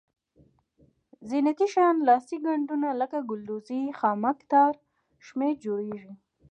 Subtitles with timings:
[1.29, 4.73] زینتي شیان لاسي ګنډونه لکه ګلدوزي خامک تار
[5.25, 6.11] شمېر جوړیږي.